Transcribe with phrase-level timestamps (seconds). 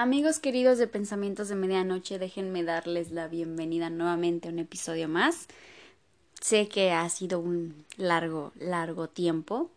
[0.00, 5.46] Amigos queridos de Pensamientos de Medianoche, déjenme darles la bienvenida nuevamente a un episodio más.
[6.40, 9.70] Sé que ha sido un largo, largo tiempo,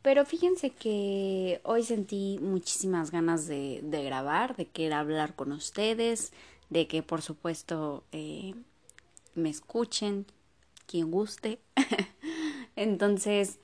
[0.00, 6.32] pero fíjense que hoy sentí muchísimas ganas de, de grabar, de querer hablar con ustedes,
[6.70, 8.54] de que por supuesto eh,
[9.34, 10.24] me escuchen,
[10.86, 11.58] quien guste.
[12.76, 13.58] Entonces,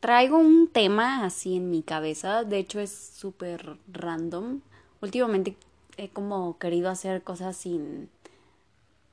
[0.00, 4.60] traigo un tema así en mi cabeza, de hecho es súper random.
[5.02, 5.56] Últimamente
[5.96, 8.08] he como querido hacer cosas sin...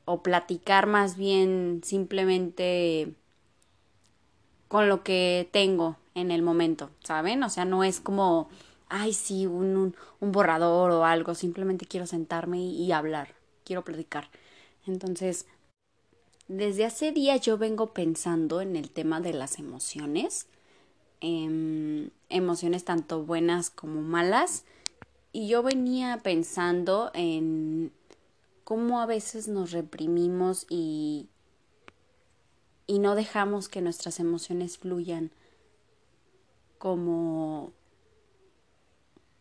[0.06, 3.14] o platicar más bien simplemente
[4.68, 7.44] con lo que tengo en el momento, ¿saben?
[7.44, 8.50] O sea, no es como,
[8.90, 14.30] ay, sí, un, un, borrador o algo, simplemente quiero sentarme y, y hablar, quiero platicar.
[14.86, 15.46] Entonces,
[16.48, 20.48] desde hace días yo vengo pensando en el tema de las emociones
[21.20, 24.64] Em, emociones tanto buenas como malas.
[25.32, 27.92] Y yo venía pensando en
[28.64, 31.28] cómo a veces nos reprimimos y,
[32.86, 35.32] y no dejamos que nuestras emociones fluyan
[36.78, 37.72] como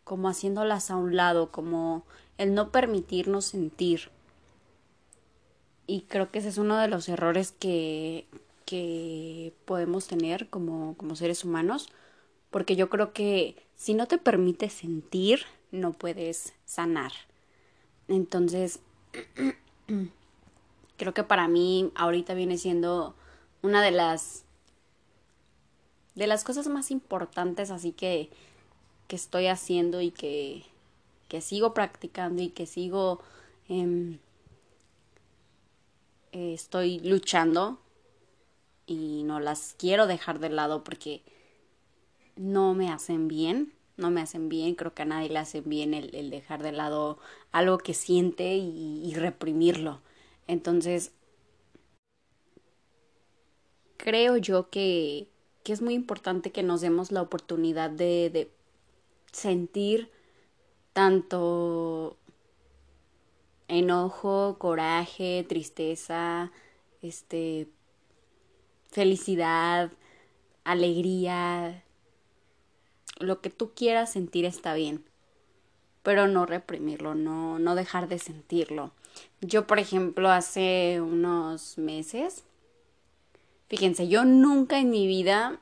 [0.04, 2.04] como haciéndolas a un lado, como
[2.38, 4.10] el no permitirnos sentir.
[5.88, 8.28] Y creo que ese es uno de los errores que,
[8.67, 11.89] que podemos tener como, como seres humanos,
[12.50, 17.12] porque yo creo que si no te permite sentir, no puedes sanar.
[18.09, 18.81] Entonces,
[20.97, 23.14] creo que para mí ahorita viene siendo
[23.62, 24.44] una de las
[26.14, 28.31] de las cosas más importantes así que
[29.06, 30.64] que estoy haciendo y que
[31.28, 33.20] que sigo practicando y que sigo
[33.69, 34.19] eh,
[36.33, 37.78] estoy luchando
[38.86, 41.22] y no las quiero dejar de lado porque
[42.36, 45.94] no me hacen bien, no me hacen bien, creo que a nadie le hace bien
[45.94, 47.18] el, dejar de lado
[47.52, 50.00] algo que siente y, reprimirlo.
[50.46, 51.12] Entonces,
[53.96, 55.28] creo yo que,
[55.64, 58.50] que, es muy importante que nos demos la oportunidad de, de
[59.32, 60.10] sentir
[60.92, 62.16] tanto
[63.69, 66.52] enojo, coraje, tristeza,
[67.02, 67.69] este
[68.91, 69.91] felicidad,
[70.64, 71.84] alegría,
[73.19, 75.04] lo que tú quieras sentir está bien,
[76.02, 78.92] pero no reprimirlo, no, no dejar de sentirlo.
[79.41, 82.44] Yo, por ejemplo, hace unos meses,
[83.69, 85.60] fíjense, yo nunca en mi vida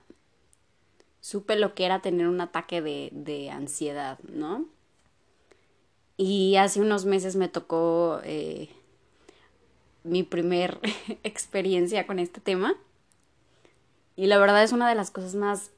[1.20, 4.66] supe lo que era tener un ataque de, de ansiedad, ¿no?
[6.16, 8.68] Y hace unos meses me tocó eh,
[10.04, 10.78] mi primer
[11.24, 12.76] experiencia con este tema.
[14.16, 15.70] Y la verdad es una de las cosas más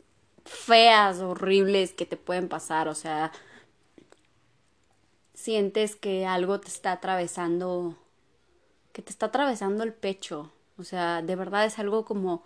[0.45, 2.89] feas, horribles que te pueden pasar.
[2.89, 3.33] O sea,
[5.35, 7.97] sientes que algo te está atravesando,
[8.93, 10.53] que te está atravesando el pecho.
[10.79, 12.45] O sea, de verdad es algo como,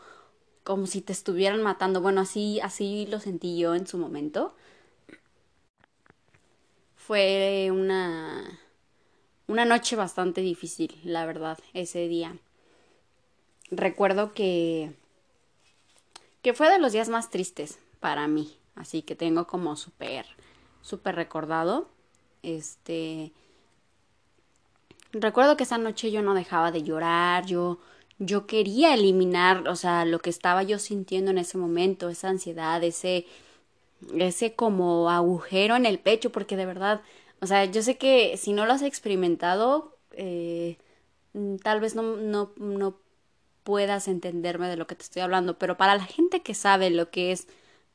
[0.65, 2.01] como si te estuvieran matando.
[2.01, 4.55] Bueno, así, así lo sentí yo en su momento.
[6.95, 8.61] Fue una,
[9.49, 12.37] una noche bastante difícil, la verdad, ese día.
[13.73, 14.93] Recuerdo que
[16.43, 20.27] que fue de los días más tristes para mí, así que tengo como súper,
[20.83, 21.89] súper recordado.
[22.43, 23.33] Este,
[25.13, 27.79] recuerdo que esa noche yo no dejaba de llorar, yo,
[28.19, 32.83] yo quería eliminar, o sea, lo que estaba yo sintiendo en ese momento, esa ansiedad,
[32.83, 33.27] ese,
[34.19, 37.03] ese como agujero en el pecho, porque de verdad,
[37.41, 40.79] o sea, yo sé que si no lo has experimentado, eh,
[41.63, 42.03] tal vez no,
[42.57, 42.97] no
[43.65, 47.11] puedas entenderme de lo que te estoy hablando, pero para la gente que sabe lo
[47.11, 47.47] que es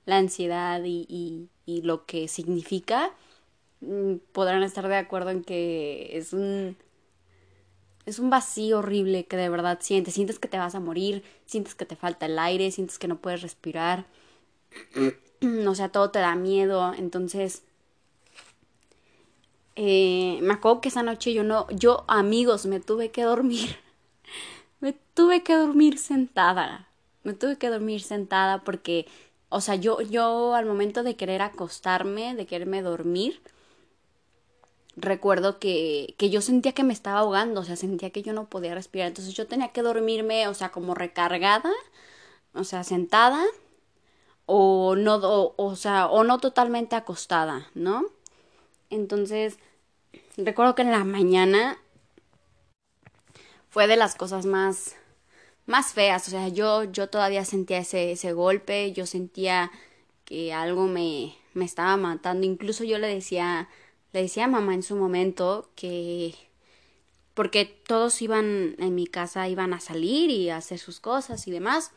[0.06, 3.12] la ansiedad y, y, lo que significa,
[3.82, 6.78] mm, podrán estar de acuerdo en que es un
[8.06, 11.74] es un vacío horrible que de verdad sientes, sientes que te vas a morir, sientes
[11.74, 14.06] que te falta el aire, sientes que no puedes respirar,
[15.68, 17.64] o sea, todo te da miedo, entonces
[19.76, 23.85] eh, me acuerdo que esa noche yo no, yo amigos, me tuve que dormir
[24.86, 26.88] me tuve que dormir sentada.
[27.24, 29.08] Me tuve que dormir sentada porque,
[29.50, 33.42] o sea, yo, yo al momento de querer acostarme, de quererme dormir,
[34.96, 38.46] recuerdo que, que yo sentía que me estaba ahogando, o sea, sentía que yo no
[38.46, 39.08] podía respirar.
[39.08, 41.72] Entonces yo tenía que dormirme, o sea, como recargada,
[42.54, 43.44] o sea, sentada,
[44.46, 45.16] o no,
[45.56, 48.06] o sea, o no totalmente acostada, ¿no?
[48.92, 49.58] Entonces,
[50.38, 51.80] recuerdo que en la mañana
[53.76, 54.96] fue de las cosas más
[55.66, 59.70] más feas, o sea, yo yo todavía sentía ese ese golpe, yo sentía
[60.24, 63.68] que algo me me estaba matando, incluso yo le decía
[64.14, 66.36] le decía a mamá en su momento que
[67.34, 71.52] porque todos iban en mi casa iban a salir y a hacer sus cosas y
[71.52, 71.92] demás.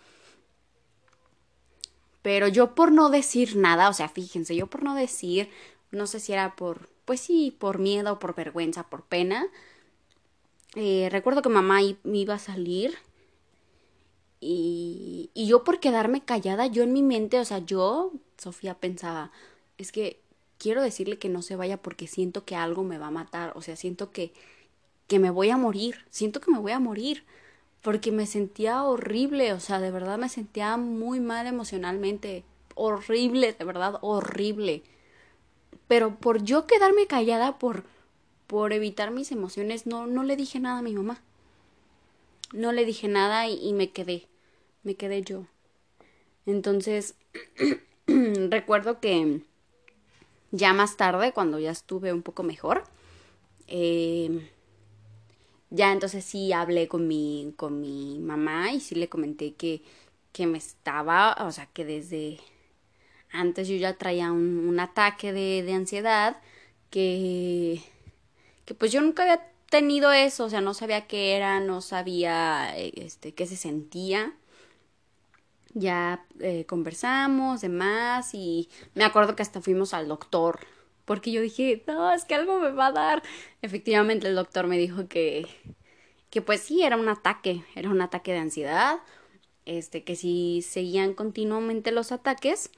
[2.22, 5.48] Pero yo por no decir nada, o sea, fíjense, yo por no decir,
[5.92, 9.46] no sé si era por, pues sí, por miedo, por vergüenza, por pena.
[10.80, 12.96] Eh, recuerdo que mamá iba a salir
[14.40, 19.32] y, y yo por quedarme callada, yo en mi mente, o sea, yo, Sofía, pensaba,
[19.76, 20.20] es que
[20.56, 23.62] quiero decirle que no se vaya porque siento que algo me va a matar, o
[23.62, 24.32] sea, siento que,
[25.08, 27.24] que me voy a morir, siento que me voy a morir,
[27.82, 32.44] porque me sentía horrible, o sea, de verdad me sentía muy mal emocionalmente,
[32.76, 34.84] horrible, de verdad, horrible.
[35.88, 37.84] Pero por yo quedarme callada, por,
[38.48, 41.22] por evitar mis emociones, no, no le dije nada a mi mamá.
[42.52, 44.26] No le dije nada y, me quedé,
[44.82, 45.44] me quedé yo.
[46.46, 47.14] Entonces,
[48.06, 49.42] recuerdo que
[50.50, 52.84] ya más tarde, cuando ya estuve un poco mejor,
[53.66, 54.50] eh,
[55.68, 59.82] ya entonces sí hablé con mi, con mi mamá y sí le comenté que,
[60.32, 62.38] que me estaba, o sea, que desde
[63.30, 66.40] antes yo ya traía un, un ataque de, de ansiedad,
[66.88, 67.82] que,
[68.68, 72.76] que pues yo nunca había tenido eso, o sea, no sabía qué era, no sabía
[72.76, 74.34] este, qué se sentía
[75.72, 80.60] ya eh, conversamos, demás, y me acuerdo que hasta fuimos al doctor,
[81.06, 83.22] porque yo dije, no, es que algo me va a dar.
[83.62, 85.46] Efectivamente, el doctor me dijo que,
[86.28, 88.98] que pues sí, era un ataque, era un ataque de ansiedad,
[89.64, 92.70] este, que si seguían continuamente los ataques,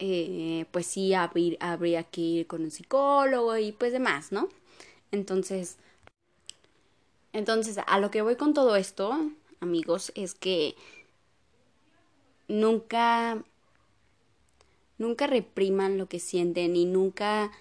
[0.00, 4.48] eh, pues sí, habría que ir con un psicólogo y pues demás, ¿no?
[5.10, 5.76] Entonces,
[7.32, 9.12] entonces, a lo que voy con todo esto,
[9.60, 10.74] amigos, es que
[12.48, 13.44] nunca,
[14.96, 17.52] nunca repriman lo que sienten y nunca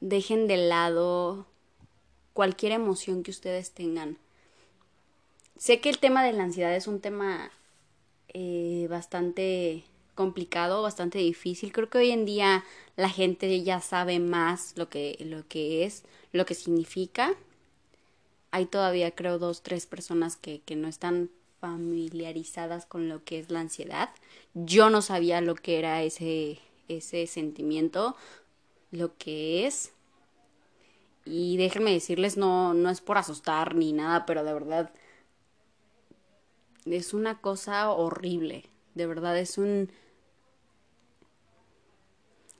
[0.00, 1.46] dejen de lado
[2.32, 4.16] cualquier emoción que ustedes tengan.
[5.58, 7.50] Sé que el tema de la ansiedad es un tema
[8.28, 9.84] eh, bastante
[10.20, 11.72] complicado, bastante difícil.
[11.72, 12.62] Creo que hoy en día
[12.94, 17.34] la gente ya sabe más lo que, lo que es, lo que significa.
[18.50, 23.48] Hay todavía, creo, dos, tres personas que, que no están familiarizadas con lo que es
[23.48, 24.10] la ansiedad.
[24.52, 26.58] Yo no sabía lo que era ese,
[26.88, 28.14] ese sentimiento,
[28.90, 29.92] lo que es.
[31.24, 34.92] Y déjenme decirles, no, no es por asustar ni nada, pero de verdad
[36.84, 38.66] es una cosa horrible.
[38.94, 39.90] De verdad es un...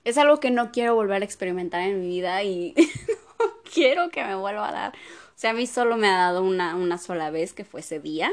[0.03, 2.73] Es algo que no quiero volver a experimentar en mi vida y
[3.39, 4.93] no quiero que me vuelva a dar.
[4.93, 7.99] O sea, a mí solo me ha dado una, una sola vez, que fue ese
[7.99, 8.31] día.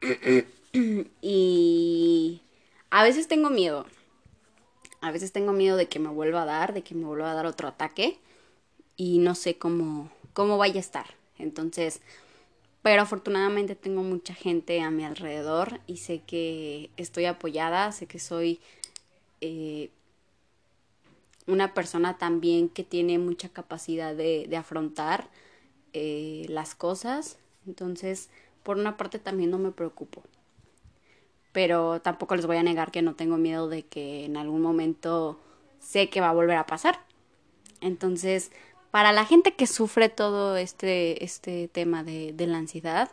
[1.22, 2.42] y
[2.90, 3.86] a veces tengo miedo.
[5.00, 7.34] A veces tengo miedo de que me vuelva a dar, de que me vuelva a
[7.34, 8.18] dar otro ataque
[8.96, 11.06] y no sé cómo cómo vaya a estar.
[11.38, 12.00] Entonces,
[12.82, 18.18] pero afortunadamente tengo mucha gente a mi alrededor y sé que estoy apoyada, sé que
[18.18, 18.60] soy
[19.40, 19.90] eh,
[21.46, 25.28] una persona también que tiene mucha capacidad de, de afrontar
[25.92, 27.38] eh, las cosas.
[27.66, 28.30] Entonces,
[28.62, 30.22] por una parte también no me preocupo.
[31.52, 35.38] Pero tampoco les voy a negar que no tengo miedo de que en algún momento
[35.80, 37.00] sé que va a volver a pasar.
[37.80, 38.52] Entonces,
[38.90, 43.10] para la gente que sufre todo este, este tema de, de la ansiedad,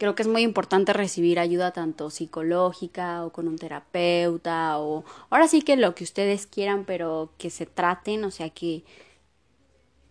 [0.00, 5.46] creo que es muy importante recibir ayuda tanto psicológica o con un terapeuta o ahora
[5.46, 8.82] sí que lo que ustedes quieran, pero que se traten, o sea, que,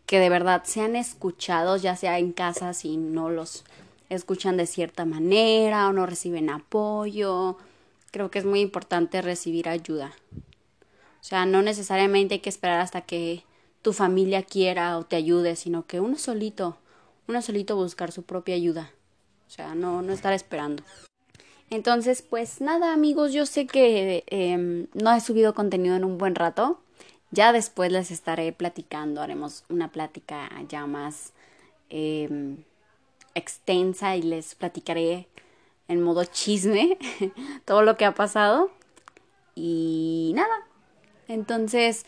[0.06, 3.64] que de verdad sean escuchados, ya sea en casa si no los
[4.10, 7.58] escuchan de cierta manera o no reciben apoyo.
[8.12, 10.14] Creo que es muy importante recibir ayuda.
[11.20, 13.44] O sea, no necesariamente hay que esperar hasta que
[13.82, 16.78] tu familia quiera o te ayude, sino que uno solito,
[17.28, 18.92] uno solito buscar su propia ayuda.
[19.50, 20.84] O sea, no, no estar esperando.
[21.72, 26.36] Entonces, pues nada amigos, yo sé que eh, no he subido contenido en un buen
[26.36, 26.80] rato.
[27.32, 31.34] Ya después les estaré platicando, haremos una plática ya más
[31.90, 32.58] eh,
[33.34, 35.28] extensa y les platicaré
[35.88, 37.00] en modo chisme
[37.66, 38.70] todo lo que ha pasado.
[39.56, 40.68] Y nada,
[41.28, 42.06] entonces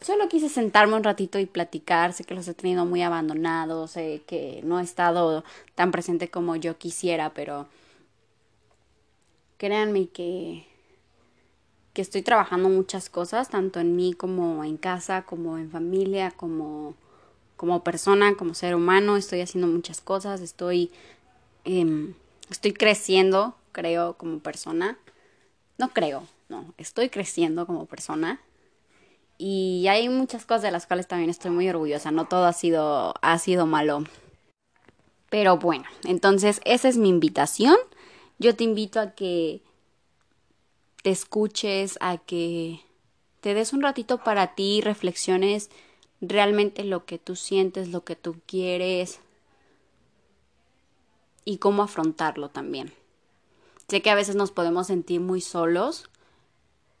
[0.00, 4.22] solo quise sentarme un ratito y platicar, sé que los he tenido muy abandonados, sé
[4.26, 7.66] que no he estado tan presente como yo quisiera, pero
[9.58, 10.66] créanme que
[11.98, 16.94] que estoy trabajando muchas cosas, tanto en mí como en casa, como en familia, como,
[17.56, 19.16] como persona, como ser humano.
[19.16, 20.92] Estoy haciendo muchas cosas, estoy,
[21.64, 22.14] eh,
[22.50, 24.96] estoy creciendo, creo, como persona.
[25.76, 28.40] No creo, no, estoy creciendo como persona.
[29.38, 32.10] Y hay muchas cosas de las cuales también estoy muy orgullosa.
[32.10, 34.04] No todo ha sido, ha sido malo.
[35.30, 37.76] Pero bueno, entonces esa es mi invitación.
[38.38, 39.62] Yo te invito a que
[41.02, 42.80] te escuches, a que
[43.40, 45.70] te des un ratito para ti, reflexiones
[46.20, 49.20] realmente lo que tú sientes, lo que tú quieres
[51.44, 52.92] y cómo afrontarlo también.
[53.88, 56.10] Sé que a veces nos podemos sentir muy solos,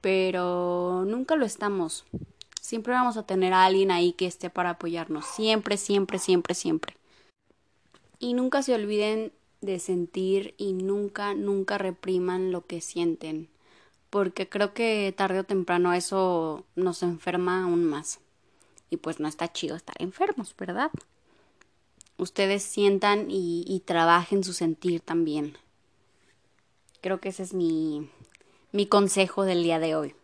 [0.00, 2.04] pero nunca lo estamos.
[2.60, 5.24] Siempre vamos a tener a alguien ahí que esté para apoyarnos.
[5.24, 6.96] Siempre, siempre, siempre, siempre.
[8.18, 13.48] Y nunca se olviden de sentir y nunca, nunca repriman lo que sienten.
[14.10, 18.20] Porque creo que tarde o temprano eso nos enferma aún más.
[18.90, 20.90] Y pues no está chido estar enfermos, ¿verdad?
[22.16, 25.56] Ustedes sientan y, trabajen su sentir también.
[27.00, 28.10] Creo que ese es mi,
[28.72, 30.14] mi consejo del día de hoy.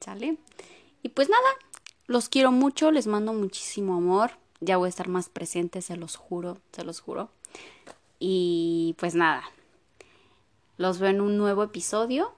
[0.00, 0.38] ¿Sale?
[1.02, 1.48] Y pues nada,
[2.06, 4.32] los quiero mucho, les mando muchísimo amor.
[4.60, 7.30] Ya voy a estar más presente, se los juro, se los juro.
[8.18, 9.42] Y pues nada,
[10.76, 12.32] los veo en un nuevo episodio.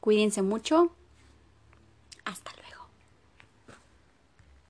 [0.00, 0.90] Cuídense mucho